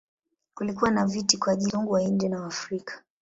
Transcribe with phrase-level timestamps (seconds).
[0.53, 3.03] Kulikuwa na viti kwa ajili ya Wazungu, Wahindi na Waafrika.